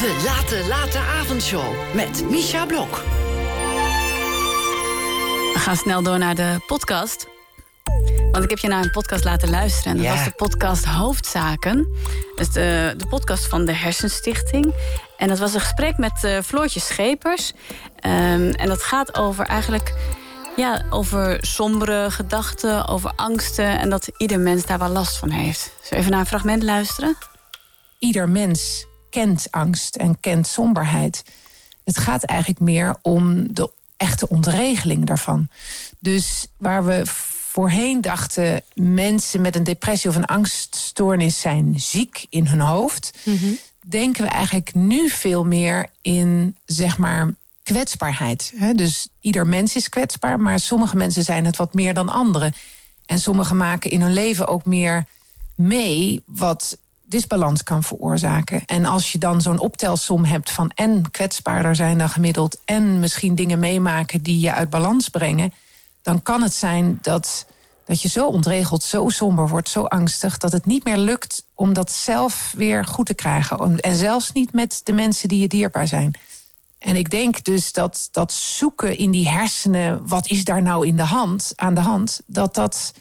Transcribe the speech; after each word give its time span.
De 0.00 0.22
Late 0.24 0.64
Late 0.68 0.98
Avondshow 0.98 1.94
met 1.94 2.30
Misha 2.30 2.66
Blok. 2.66 2.96
We 5.52 5.58
gaan 5.58 5.76
snel 5.76 6.02
door 6.02 6.18
naar 6.18 6.34
de 6.34 6.62
podcast. 6.66 7.26
Want 8.32 8.44
ik 8.44 8.50
heb 8.50 8.58
je 8.58 8.68
naar 8.68 8.84
een 8.84 8.90
podcast 8.90 9.24
laten 9.24 9.50
luisteren. 9.50 9.90
En 9.92 9.96
dat 9.96 10.06
Ja. 10.06 10.14
was 10.14 10.24
de 10.24 10.30
podcast 10.30 10.84
Hoofdzaken. 10.84 11.88
Dus 12.36 12.50
de, 12.50 12.94
de 12.96 13.06
podcast 13.06 13.46
van 13.46 13.64
de 13.64 13.72
Hersenstichting. 13.72 14.74
En 15.16 15.28
dat 15.28 15.38
was 15.38 15.54
een 15.54 15.60
gesprek 15.60 15.96
met 15.98 16.24
eh, 16.24 16.38
Floortje 16.44 16.80
Schepers. 16.80 17.52
Ehm, 17.96 18.50
en 18.50 18.68
dat 18.68 18.82
gaat 18.82 19.16
over 19.16 19.46
eigenlijk... 19.46 19.94
Ja, 20.56 20.84
over 20.90 21.38
sombere 21.40 22.10
gedachten, 22.10 22.86
over 22.88 23.12
angsten... 23.16 23.78
en 23.78 23.90
dat 23.90 24.08
ieder 24.16 24.40
mens 24.40 24.66
daar 24.66 24.78
wel 24.78 24.88
last 24.88 25.16
van 25.16 25.30
heeft. 25.30 25.60
Zullen 25.60 25.88
we 25.90 25.96
even 25.96 26.10
naar 26.10 26.20
een 26.20 26.26
fragment 26.26 26.62
luisteren? 26.62 27.16
ieder 27.98 28.28
mens 28.28 28.86
kent 29.10 29.46
angst 29.50 29.96
en 29.96 30.20
kent 30.20 30.46
somberheid. 30.46 31.24
Het 31.84 31.98
gaat 31.98 32.22
eigenlijk 32.22 32.60
meer 32.60 32.96
om 33.02 33.54
de 33.54 33.70
echte 33.96 34.28
ontregeling 34.28 35.06
daarvan. 35.06 35.48
Dus 35.98 36.46
waar 36.56 36.84
we 36.84 37.02
voorheen 37.50 38.00
dachten... 38.00 38.62
mensen 38.74 39.40
met 39.40 39.56
een 39.56 39.64
depressie 39.64 40.10
of 40.10 40.16
een 40.16 40.24
angststoornis 40.24 41.40
zijn 41.40 41.80
ziek 41.80 42.26
in 42.28 42.46
hun 42.46 42.60
hoofd... 42.60 43.18
denken 43.86 44.24
we 44.24 44.30
eigenlijk 44.30 44.74
nu 44.74 45.08
veel 45.08 45.44
meer 45.44 45.86
in, 46.00 46.56
zeg 46.66 46.98
maar, 46.98 47.34
kwetsbaarheid. 47.62 48.52
Dus 48.74 49.08
ieder 49.20 49.46
mens 49.46 49.76
is 49.76 49.88
kwetsbaar, 49.88 50.40
maar 50.40 50.60
sommige 50.60 50.96
mensen 50.96 51.24
zijn 51.24 51.44
het 51.44 51.56
wat 51.56 51.74
meer 51.74 51.94
dan 51.94 52.08
anderen. 52.08 52.54
En 53.06 53.18
sommigen 53.18 53.56
maken 53.56 53.90
in 53.90 54.00
hun 54.00 54.12
leven 54.12 54.48
ook 54.48 54.64
meer 54.64 55.04
mee 55.54 56.22
wat 56.26 56.78
disbalans 57.10 57.62
kan 57.62 57.82
veroorzaken. 57.82 58.62
En 58.66 58.84
als 58.84 59.12
je 59.12 59.18
dan 59.18 59.40
zo'n 59.40 59.58
optelsom 59.58 60.24
hebt 60.24 60.50
van 60.50 60.70
en 60.74 61.10
kwetsbaarder 61.10 61.76
zijn 61.76 61.98
dan 61.98 62.08
gemiddeld... 62.08 62.60
en 62.64 63.00
misschien 63.00 63.34
dingen 63.34 63.58
meemaken 63.58 64.22
die 64.22 64.40
je 64.40 64.52
uit 64.52 64.70
balans 64.70 65.08
brengen... 65.08 65.52
dan 66.02 66.22
kan 66.22 66.42
het 66.42 66.54
zijn 66.54 66.98
dat, 67.02 67.46
dat 67.84 68.02
je 68.02 68.08
zo 68.08 68.26
ontregeld, 68.26 68.82
zo 68.82 69.08
somber 69.08 69.48
wordt, 69.48 69.68
zo 69.68 69.82
angstig... 69.82 70.38
dat 70.38 70.52
het 70.52 70.66
niet 70.66 70.84
meer 70.84 70.98
lukt 70.98 71.44
om 71.54 71.72
dat 71.72 71.92
zelf 71.92 72.52
weer 72.56 72.84
goed 72.84 73.06
te 73.06 73.14
krijgen. 73.14 73.80
En 73.80 73.96
zelfs 73.96 74.32
niet 74.32 74.52
met 74.52 74.80
de 74.84 74.92
mensen 74.92 75.28
die 75.28 75.40
je 75.40 75.48
dierbaar 75.48 75.86
zijn. 75.86 76.14
En 76.78 76.96
ik 76.96 77.10
denk 77.10 77.44
dus 77.44 77.72
dat 77.72 78.08
dat 78.12 78.32
zoeken 78.32 78.98
in 78.98 79.10
die 79.10 79.28
hersenen... 79.28 80.08
wat 80.08 80.28
is 80.28 80.44
daar 80.44 80.62
nou 80.62 80.86
in 80.86 80.96
de 80.96 81.02
hand, 81.02 81.52
aan 81.56 81.74
de 81.74 81.80
hand... 81.80 82.20
dat 82.26 82.54
dat 82.54 82.92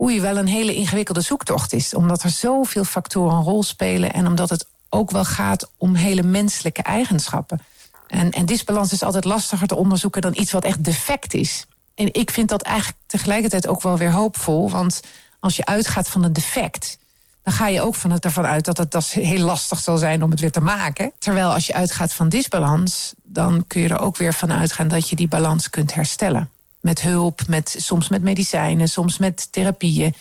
oei, 0.00 0.20
wel 0.20 0.36
een 0.36 0.46
hele 0.46 0.74
ingewikkelde 0.74 1.20
zoektocht 1.20 1.72
is. 1.72 1.94
Omdat 1.94 2.22
er 2.22 2.30
zoveel 2.30 2.84
factoren 2.84 3.36
een 3.36 3.42
rol 3.42 3.62
spelen... 3.62 4.12
en 4.12 4.26
omdat 4.26 4.50
het 4.50 4.66
ook 4.90 5.10
wel 5.10 5.24
gaat 5.24 5.70
om 5.76 5.94
hele 5.94 6.22
menselijke 6.22 6.82
eigenschappen. 6.82 7.60
En, 8.06 8.30
en 8.30 8.46
disbalans 8.46 8.92
is 8.92 9.02
altijd 9.02 9.24
lastiger 9.24 9.66
te 9.66 9.76
onderzoeken... 9.76 10.22
dan 10.22 10.36
iets 10.36 10.52
wat 10.52 10.64
echt 10.64 10.84
defect 10.84 11.34
is. 11.34 11.66
En 11.94 12.14
ik 12.14 12.30
vind 12.30 12.48
dat 12.48 12.62
eigenlijk 12.62 12.98
tegelijkertijd 13.06 13.66
ook 13.66 13.82
wel 13.82 13.98
weer 13.98 14.12
hoopvol... 14.12 14.70
want 14.70 15.00
als 15.40 15.56
je 15.56 15.64
uitgaat 15.64 16.08
van 16.08 16.22
een 16.22 16.32
defect... 16.32 16.98
dan 17.42 17.52
ga 17.52 17.68
je 17.68 17.82
ook 17.82 17.94
van 17.94 18.10
het 18.10 18.24
ervan 18.24 18.46
uit 18.46 18.64
dat 18.64 18.76
het 18.76 18.90
dat 18.90 19.06
heel 19.06 19.44
lastig 19.44 19.78
zal 19.78 19.96
zijn 19.96 20.22
om 20.22 20.30
het 20.30 20.40
weer 20.40 20.52
te 20.52 20.60
maken. 20.60 21.12
Terwijl 21.18 21.52
als 21.52 21.66
je 21.66 21.74
uitgaat 21.74 22.12
van 22.12 22.28
disbalans... 22.28 23.14
dan 23.22 23.64
kun 23.66 23.80
je 23.80 23.88
er 23.88 24.00
ook 24.00 24.16
weer 24.16 24.34
van 24.34 24.52
uitgaan 24.52 24.88
dat 24.88 25.08
je 25.08 25.16
die 25.16 25.28
balans 25.28 25.70
kunt 25.70 25.94
herstellen 25.94 26.50
met 26.86 27.00
hulp, 27.02 27.46
met, 27.46 27.74
soms 27.78 28.08
met 28.08 28.22
medicijnen, 28.22 28.88
soms 28.88 29.18
met 29.18 29.52
therapieën. 29.52 30.14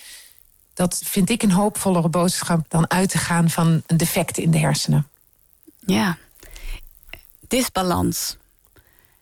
Dat 0.73 1.01
vind 1.03 1.29
ik 1.29 1.43
een 1.43 1.51
hoopvollere 1.51 2.09
boodschap 2.09 2.65
dan 2.69 2.89
uit 2.89 3.09
te 3.09 3.17
gaan 3.17 3.49
van 3.49 3.83
een 3.87 3.97
defect 3.97 4.37
in 4.37 4.51
de 4.51 4.57
hersenen. 4.57 5.07
Ja. 5.79 6.17
Disbalans. 7.47 8.37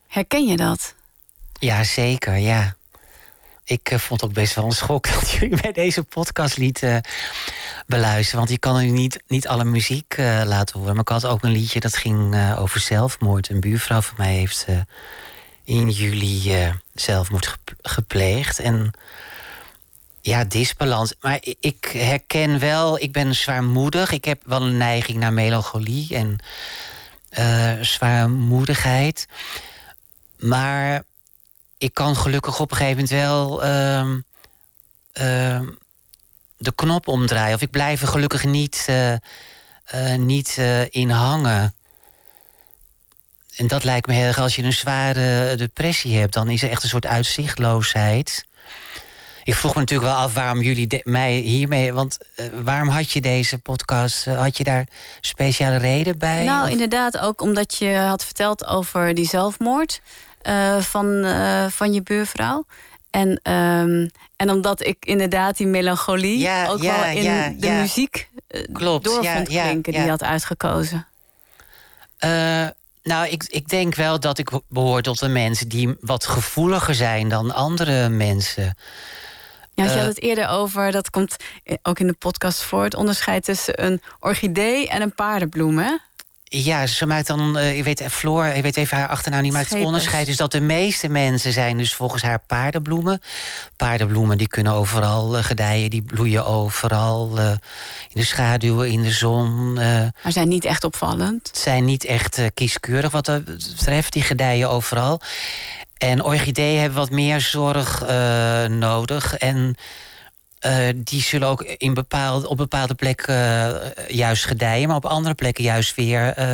Herken 0.06 0.46
je 0.46 0.56
dat? 0.56 0.94
Ja, 1.58 1.84
zeker, 1.84 2.36
ja. 2.36 2.76
Ik 3.64 3.90
eh, 3.90 3.98
vond 3.98 4.24
ook 4.24 4.32
best 4.32 4.54
wel 4.54 4.64
een 4.64 4.72
schok 4.72 5.10
dat 5.14 5.30
jullie 5.30 5.60
bij 5.60 5.72
deze 5.72 6.02
podcast 6.02 6.56
lieten 6.56 7.02
beluisteren. 7.86 8.38
Want 8.38 8.50
je 8.50 8.58
kan 8.58 8.76
er 8.76 8.84
niet, 8.84 9.22
niet 9.26 9.48
alle 9.48 9.64
muziek 9.64 10.14
eh, 10.14 10.42
laten 10.44 10.78
horen. 10.78 10.92
Maar 10.92 11.02
ik 11.02 11.08
had 11.08 11.26
ook 11.26 11.42
een 11.42 11.50
liedje 11.50 11.80
dat 11.80 11.96
ging 11.96 12.34
eh, 12.34 12.60
over 12.60 12.80
zelfmoord. 12.80 13.48
Een 13.48 13.60
buurvrouw 13.60 14.00
van 14.00 14.14
mij 14.18 14.34
heeft 14.34 14.64
eh, 14.68 14.76
in 15.64 15.90
juli 15.90 16.54
eh, 16.62 16.72
zelfmoord 16.94 17.46
gep- 17.46 17.74
gepleegd. 17.82 18.58
En 18.58 18.92
ja, 20.20 20.44
disbalans. 20.44 21.14
Maar 21.20 21.38
ik 21.60 21.90
herken 21.92 22.58
wel, 22.58 22.98
ik 22.98 23.12
ben 23.12 23.34
zwaarmoedig. 23.34 24.10
Ik 24.10 24.24
heb 24.24 24.42
wel 24.44 24.62
een 24.62 24.76
neiging 24.76 25.18
naar 25.18 25.32
melancholie 25.32 26.14
en 26.14 26.38
eh, 27.28 27.72
zwaarmoedigheid. 27.80 29.26
Maar 30.38 31.02
ik 31.78 31.94
kan 31.94 32.16
gelukkig 32.16 32.60
op 32.60 32.70
een 32.70 32.76
gegeven 32.76 33.02
moment 33.02 33.22
wel 33.22 33.64
ehm, 33.64 34.20
ehm, 35.12 35.66
de 36.58 36.72
knop 36.74 37.08
omdraaien. 37.08 37.54
Of 37.54 37.62
ik 37.62 37.70
blijf 37.70 38.02
er 38.02 38.08
gelukkig 38.08 38.44
niet, 38.44 38.84
eh, 38.86 39.12
eh, 39.84 40.18
niet 40.18 40.56
in 40.90 41.10
hangen. 41.10 41.74
En 43.56 43.66
dat 43.66 43.84
lijkt 43.84 44.06
me 44.06 44.12
heel 44.12 44.26
erg 44.26 44.38
als 44.38 44.56
je 44.56 44.62
een 44.62 44.72
zware 44.72 45.54
depressie 45.56 46.18
hebt. 46.18 46.32
Dan 46.32 46.48
is 46.48 46.62
er 46.62 46.70
echt 46.70 46.82
een 46.82 46.88
soort 46.88 47.06
uitzichtloosheid. 47.06 48.44
Ik 49.44 49.54
vroeg 49.54 49.74
me 49.74 49.80
natuurlijk 49.80 50.10
wel 50.10 50.18
af 50.18 50.34
waarom 50.34 50.60
jullie 50.62 50.86
de- 50.86 51.00
mij 51.04 51.32
hiermee... 51.34 51.92
Want 51.92 52.18
eh, 52.36 52.46
waarom 52.62 52.88
had 52.88 53.10
je 53.10 53.20
deze 53.20 53.58
podcast? 53.58 54.26
Eh, 54.26 54.38
had 54.38 54.56
je 54.56 54.64
daar 54.64 54.86
speciale 55.20 55.76
reden 55.76 56.18
bij? 56.18 56.44
Nou, 56.44 56.64
Of- 56.64 56.70
inderdaad, 56.70 57.18
ook 57.18 57.40
omdat 57.40 57.74
je 57.74 57.94
had 57.96 58.24
verteld 58.24 58.66
over 58.66 59.14
die 59.14 59.26
zelfmoord 59.28 60.00
eh, 60.42 60.80
van, 60.80 61.24
van 61.70 61.92
je 61.92 62.02
buurvrouw. 62.02 62.64
En, 63.10 63.40
ehm, 63.42 64.08
en 64.36 64.50
omdat 64.50 64.86
ik 64.86 64.96
inderdaad 65.00 65.56
die 65.56 65.66
melancholie 65.66 66.38
Ja, 66.38 66.68
ook 66.68 66.82
ja, 66.82 67.00
wel 67.00 67.16
in 67.16 67.22
ja, 67.22 67.48
de 67.58 67.70
muziek 67.70 68.28
Klopt, 68.72 69.04
door 69.04 69.24
vond 69.24 69.48
klinken 69.48 69.92
die 69.92 70.02
je 70.02 70.08
had 70.08 70.22
uitgekozen. 70.22 71.06
Eh, 73.04 73.12
nou, 73.12 73.28
ik, 73.28 73.44
ik 73.48 73.68
denk 73.68 73.94
wel 73.94 74.20
dat 74.20 74.38
ik 74.38 74.50
behoor 74.68 75.02
tot 75.02 75.18
de 75.18 75.28
mensen 75.28 75.68
die 75.68 75.96
wat 76.00 76.26
gevoeliger 76.26 76.94
zijn 76.94 77.28
dan 77.28 77.54
andere 77.54 78.08
mensen. 78.08 78.76
Ja, 79.74 79.84
je 79.84 79.90
Eh. 79.90 79.96
had 79.96 80.06
het 80.06 80.20
eerder 80.22 80.48
over, 80.48 80.92
dat 80.92 81.10
komt 81.10 81.36
eh, 81.64 81.76
ook 81.82 81.98
in 81.98 82.06
de 82.06 82.12
podcast 82.12 82.62
voor... 82.62 82.82
het 82.84 82.94
onderscheid 82.94 83.44
tussen 83.44 83.84
een 83.84 84.02
orchidee 84.20 84.88
en 84.88 85.02
een 85.02 85.14
paardenbloem, 85.14 85.78
hè? 85.78 85.96
Ja, 86.44 86.86
ze 86.86 87.06
maakt 87.06 87.26
dan, 87.26 87.58
eh, 87.58 87.78
ik 87.78 87.84
weet, 87.84 88.02
Floor, 88.10 88.46
ik 88.46 88.62
weet 88.62 88.76
even 88.76 88.96
haar 88.96 89.08
achternaam 89.08 89.42
niet, 89.42 89.52
maar 89.52 89.66
het 89.68 89.84
onderscheid 89.84 90.28
is 90.28 90.36
dat 90.36 90.52
de 90.52 90.60
meeste 90.60 91.08
mensen 91.08 91.52
zijn 91.52 91.78
dus 91.78 91.94
volgens 91.94 92.22
haar 92.22 92.38
paardenbloemen. 92.46 93.20
Paardenbloemen 93.76 94.38
die 94.38 94.48
kunnen 94.48 94.72
overal 94.72 95.36
eh, 95.36 95.44
gedijen, 95.44 95.90
die 95.90 96.02
bloeien 96.02 96.46
overal 96.46 97.38
eh, 97.38 97.50
in 97.50 97.58
de 98.20 98.24
schaduw, 98.24 98.80
in 98.80 99.02
de 99.02 99.10
zon. 99.10 99.72
Maar 99.72 100.12
zijn 100.22 100.48
niet 100.48 100.64
echt 100.64 100.84
opvallend. 100.84 101.50
Zijn 101.52 101.84
niet 101.84 102.04
echt 102.04 102.40
kieskeurig 102.54 103.10
wat 103.10 103.24
dat 103.24 103.44
betreft. 103.44 104.12
Die 104.12 104.22
gedijen 104.22 104.70
overal. 104.70 105.20
En 105.98 106.24
orchideeën 106.24 106.80
hebben 106.80 106.98
wat 106.98 107.10
meer 107.10 107.40
zorg 107.40 108.04
nodig. 108.68 109.36
En 109.36 109.76
eh, 110.64 110.88
die 110.96 111.22
zullen 111.22 111.48
ook 111.48 111.62
in 111.62 111.94
bepaald, 111.94 112.46
op 112.46 112.56
bepaalde 112.56 112.94
plekken 112.94 113.34
eh, 113.96 114.08
juist 114.16 114.44
gedijen... 114.44 114.88
maar 114.88 114.96
op 114.96 115.04
andere 115.06 115.34
plekken 115.34 115.64
juist 115.64 115.94
weer 115.94 116.32
eh, 116.34 116.52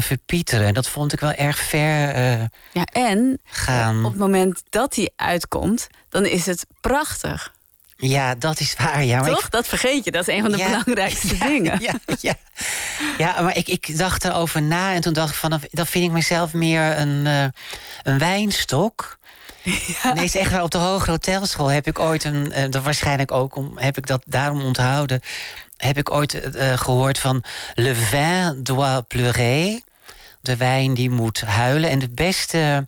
verpieteren. 0.00 0.66
En 0.66 0.74
dat 0.74 0.88
vond 0.88 1.12
ik 1.12 1.20
wel 1.20 1.32
erg 1.32 1.58
ver 1.58 2.16
Ja, 2.72 2.84
en 2.92 3.38
gaan. 3.44 4.04
op 4.04 4.10
het 4.10 4.20
moment 4.20 4.62
dat 4.70 4.92
die 4.94 5.12
uitkomt, 5.16 5.88
dan 6.08 6.24
is 6.26 6.46
het 6.46 6.66
prachtig. 6.80 7.52
Ja, 7.96 8.34
dat 8.34 8.60
is 8.60 8.74
waar. 8.78 9.04
Ja, 9.04 9.20
maar 9.20 9.28
ik- 9.28 9.34
Toch? 9.34 9.48
Dat 9.48 9.68
vergeet 9.68 10.04
je. 10.04 10.10
Dat 10.10 10.28
is 10.28 10.34
een 10.34 10.42
van 10.42 10.50
de 10.50 10.56
Ja. 10.58 10.66
belangrijkste 10.66 11.38
dingen. 11.48 11.80
Ja, 11.80 11.94
ja. 12.20 12.34
ja 13.18 13.40
maar 13.40 13.56
ik, 13.56 13.68
ik 13.68 13.98
dacht 13.98 14.24
erover 14.24 14.62
na 14.62 14.94
en 14.94 15.00
toen 15.00 15.12
dacht 15.12 15.30
ik 15.30 15.36
van... 15.36 15.60
dan 15.70 15.86
vind 15.86 16.04
ik 16.04 16.10
mezelf 16.10 16.52
meer 16.52 16.98
een, 16.98 17.26
een 18.02 18.18
wijnstok. 18.18 19.18
Nee, 20.14 20.24
is 20.24 20.36
echt 20.36 20.50
waar. 20.50 20.62
Op 20.62 20.70
de 20.70 20.78
hogere 20.78 21.10
hotelschool 21.10 21.70
heb 21.70 21.86
ik 21.86 21.98
ooit 21.98 22.24
een... 22.24 22.52
eh, 22.52 22.70
dat 22.70 22.82
waarschijnlijk 22.82 23.32
ook 23.32 23.56
om, 23.56 23.72
heb 23.78 23.96
ik 23.96 24.06
dat 24.06 24.22
daarom 24.26 24.62
onthouden... 24.62 25.20
heb 25.76 25.96
ik 25.98 26.10
ooit 26.10 26.34
eh, 26.54 26.78
gehoord 26.78 27.18
van... 27.18 27.44
Le 27.74 27.94
vin 27.94 28.60
doit 28.62 29.06
pleurer. 29.08 29.80
De 30.40 30.56
wijn 30.56 30.94
die 30.94 31.10
moet 31.10 31.40
huilen. 31.40 31.90
En 31.90 31.98
de 31.98 32.08
beste 32.08 32.86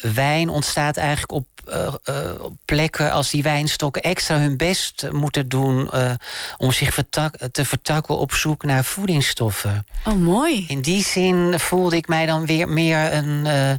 wijn 0.00 0.48
ontstaat 0.48 0.96
eigenlijk 0.96 1.32
op, 1.32 1.46
eh, 1.66 1.94
eh, 2.04 2.40
op 2.42 2.52
plekken 2.64 3.12
als 3.12 3.30
die 3.30 3.42
wijnstokken 3.42 4.02
extra 4.02 4.38
hun 4.38 4.56
best 4.56 5.08
moeten 5.10 5.48
doen 5.48 5.90
eh, 5.90 6.10
om 6.56 6.72
zich 6.72 6.94
vertak- 6.94 7.36
te 7.52 7.64
vertakken 7.64 8.18
op 8.18 8.32
zoek 8.32 8.64
naar 8.64 8.84
voedingsstoffen. 8.84 9.86
Oh, 10.04 10.14
mooi. 10.14 10.64
In 10.68 10.80
die 10.80 11.04
zin 11.04 11.54
voelde 11.58 11.96
ik 11.96 12.08
mij 12.08 12.26
dan 12.26 12.46
weer 12.46 12.68
meer 12.68 13.12
een, 13.12 13.46
eh, 13.46 13.72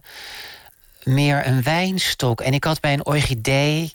meer 1.05 1.47
een 1.47 1.63
wijnstok. 1.63 2.41
En 2.41 2.53
ik 2.53 2.63
had 2.63 2.79
bij 2.79 2.93
een 2.93 3.05
orchidee 3.05 3.93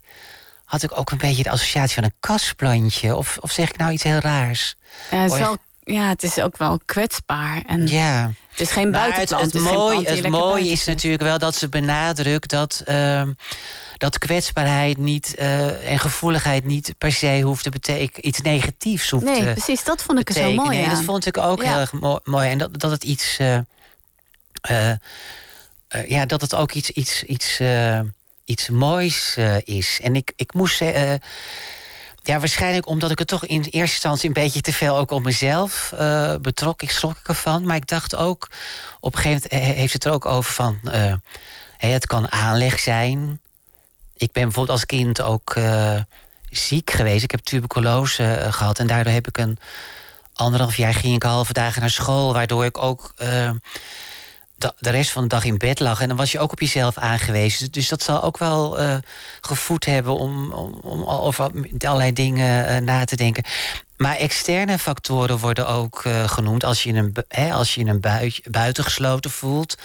had 0.64 0.82
ik 0.82 0.98
ook 0.98 1.10
een 1.10 1.18
beetje 1.18 1.42
de 1.42 1.50
associatie 1.50 1.94
van 1.94 2.04
een 2.04 2.14
kasplantje. 2.20 3.16
Of, 3.16 3.38
of 3.40 3.50
zeg 3.52 3.68
ik 3.68 3.76
nou 3.76 3.92
iets 3.92 4.02
heel 4.02 4.18
raars? 4.18 4.76
Ja, 5.10 5.22
het 5.22 5.32
is 5.32 5.38
wel 5.38 5.56
ja, 5.84 6.08
het 6.08 6.22
is 6.22 6.38
ook 6.38 6.56
wel 6.56 6.80
kwetsbaar. 6.84 7.62
En 7.66 7.86
Ja. 7.86 8.30
Het 8.50 8.60
is 8.60 8.70
geen 8.70 8.82
het, 8.82 8.92
buitenplant. 8.92 9.44
het, 9.44 9.52
het 9.52 9.62
mooie, 9.72 10.08
het 10.10 10.28
mooie 10.28 10.70
is 10.70 10.84
natuurlijk 10.84 11.22
wel 11.22 11.38
dat 11.38 11.54
ze 11.54 11.68
benadrukt 11.68 12.50
dat, 12.50 12.82
ehm, 12.84 13.32
dat 13.96 14.18
kwetsbaarheid 14.18 14.96
niet 14.98 15.34
eh, 15.34 15.90
en 15.92 15.98
gevoeligheid 15.98 16.64
niet 16.64 16.94
per 16.98 17.12
se 17.12 17.40
hoeft 17.40 17.62
te 17.62 17.70
betekenen 17.70 18.28
iets 18.28 18.40
negatiefs 18.40 19.10
hoeft 19.10 19.24
Nee, 19.24 19.38
te 19.44 19.52
precies. 19.52 19.84
Dat 19.84 20.02
vond 20.02 20.18
ik 20.18 20.28
er 20.28 20.34
zo 20.34 20.52
mooi 20.52 20.88
dat 20.88 21.02
vond 21.02 21.26
ik 21.26 21.36
ook 21.38 21.62
Ja. 21.62 21.68
heel 21.70 21.80
erg 21.80 21.92
mo- 21.92 22.20
mooi. 22.24 22.48
En 22.50 22.58
dat, 22.58 22.80
dat 22.80 22.90
het 22.90 23.04
iets. 23.04 23.38
eh, 23.38 23.58
eh, 25.88 26.08
ja, 26.10 26.26
dat 26.26 26.40
het 26.40 26.54
ook 26.54 26.72
iets, 26.72 26.90
iets, 26.90 27.22
iets, 27.22 27.58
eh, 27.60 28.00
iets 28.44 28.68
moois 28.68 29.34
eh, 29.36 29.56
is. 29.64 30.00
En 30.02 30.16
ik, 30.16 30.32
ik 30.36 30.54
moest. 30.54 30.78
ja, 32.22 32.38
waarschijnlijk 32.38 32.86
omdat 32.86 33.10
ik 33.10 33.18
het 33.18 33.28
toch 33.28 33.44
in 33.46 33.60
eerste 33.62 33.76
instantie 33.78 34.26
een 34.28 34.42
beetje 34.42 34.60
te 34.60 34.72
veel 34.72 34.96
ook 34.96 35.10
op 35.10 35.22
mezelf 35.22 35.92
betrok. 36.40 36.82
Ik 36.82 36.90
schrok 36.90 37.16
ervan. 37.26 37.66
Maar 37.66 37.76
ik 37.76 37.86
dacht 37.86 38.16
ook. 38.16 38.48
Op 39.00 39.14
een 39.14 39.20
gegeven 39.20 39.48
moment 39.50 39.68
he- 39.68 39.80
heeft 39.80 39.92
het 39.92 40.04
er 40.04 40.12
ook 40.12 40.26
over 40.26 40.52
van. 40.52 40.78
hè, 41.76 41.88
het 41.88 42.06
kan 42.06 42.32
aanleg 42.32 42.78
zijn. 42.78 43.40
Ik 44.16 44.32
ben 44.32 44.42
bijvoorbeeld 44.42 44.78
als 44.78 44.86
kind 44.86 45.20
ook 45.20 45.56
ziek 46.50 46.90
geweest. 46.90 47.24
Ik 47.24 47.30
heb 47.30 47.40
tuberculose 47.40 48.24
eh, 48.24 48.52
gehad. 48.52 48.78
En 48.78 48.86
daardoor 48.86 49.12
heb 49.12 49.28
ik 49.28 49.38
een 49.38 49.58
anderhalf 50.34 50.76
jaar 50.76 50.94
ging 50.94 51.14
ik 51.14 51.22
halve 51.22 51.52
dagen 51.52 51.80
naar 51.80 51.90
school, 51.90 52.32
waardoor 52.32 52.64
ik 52.64 52.78
ook 52.78 53.14
de, 54.58 54.90
rest 54.90 55.10
van 55.10 55.22
de 55.22 55.28
dag 55.28 55.44
in 55.44 55.58
bed 55.58 55.80
lag. 55.80 56.00
En 56.00 56.08
dan 56.08 56.16
was 56.16 56.32
je 56.32 56.38
ook 56.38 56.52
op 56.52 56.60
jezelf 56.60 56.96
aangewezen. 56.96 57.72
Dus 57.72 57.88
dat 57.88 58.02
zal 58.02 58.22
ook 58.22 58.38
wel 58.38 58.78
eh, 58.78 58.96
gevoed 59.40 59.84
hebben 59.84 60.16
om, 60.16 60.52
om, 60.52 60.72
om 60.72 61.04
over 61.04 61.50
allerlei 61.78 62.12
dingen 62.12 62.66
eh, 62.66 62.76
na 62.80 63.04
te 63.04 63.16
denken. 63.16 63.44
Maar 63.96 64.16
externe 64.16 64.78
factoren 64.78 65.38
worden 65.38 65.68
ook 65.68 66.04
eh, 66.04 66.28
genoemd. 66.28 66.64
Als 66.64 66.82
je 66.82 66.88
in 66.88 66.96
een, 66.96 67.14
hè, 67.28 67.52
als 67.52 67.74
je 67.74 67.80
in 67.80 67.88
een 67.88 68.00
bui- 68.00 68.40
buitengesloten 68.50 69.30
voelt 69.30 69.76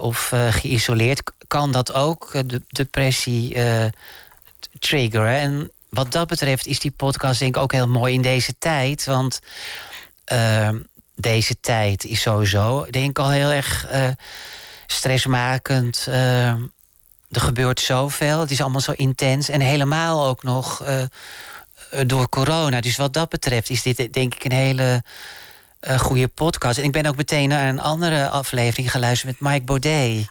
of 0.00 0.32
geïsoleerd, 0.50 1.22
kan 1.46 1.72
dat 1.72 1.92
ook 1.92 2.30
de 2.46 2.62
depressie 2.68 3.56
triggeren. 4.78 5.38
En 5.38 5.70
wat 5.88 6.12
dat 6.12 6.28
betreft 6.28 6.66
is 6.66 6.78
die 6.78 6.90
podcast 6.90 7.38
denk 7.38 7.56
ik 7.56 7.62
ook 7.62 7.72
heel 7.72 7.88
mooi 7.88 8.14
in 8.14 8.22
deze 8.22 8.54
tijd. 8.58 9.04
Want 9.04 9.40
eh, 10.24 10.68
deze 11.16 11.60
tijd 11.60 12.04
is 12.04 12.20
sowieso 12.20 12.86
denk 12.90 13.10
ik 13.10 13.18
al 13.18 13.30
heel 13.30 13.50
erg 13.50 13.86
eh, 13.86 14.08
stressmakend. 14.86 16.06
Eh, 16.08 16.48
er 17.30 17.40
gebeurt 17.40 17.80
zoveel. 17.80 18.40
Het 18.40 18.50
is 18.50 18.60
allemaal 18.60 18.80
zo 18.80 18.92
intens. 18.92 19.48
En 19.48 19.60
helemaal 19.60 20.26
ook 20.26 20.42
nog 20.42 20.82
eh, 20.82 21.02
door 22.06 22.28
corona. 22.28 22.80
Dus 22.80 22.96
wat 22.96 23.12
dat 23.12 23.28
betreft 23.28 23.70
is 23.70 23.82
dit 23.82 24.12
denk 24.12 24.34
ik 24.34 24.44
een 24.44 24.52
hele 24.52 25.02
goede 25.98 26.28
podcast. 26.28 26.78
En 26.78 26.84
ik 26.84 26.92
ben 26.92 27.06
ook 27.06 27.16
meteen 27.16 27.48
naar 27.48 27.68
een 27.68 27.80
andere 27.80 28.28
aflevering 28.28 28.90
geluisterd 28.90 29.40
met 29.40 29.50
Mike 29.50 29.64
Baudet. 29.64 30.28